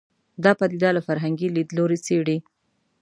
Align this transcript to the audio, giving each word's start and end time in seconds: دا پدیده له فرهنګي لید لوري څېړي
دا 0.43 0.51
پدیده 0.59 0.89
له 0.95 1.01
فرهنګي 1.07 1.47
لید 1.55 1.69
لوري 1.77 1.97
څېړي 2.05 2.37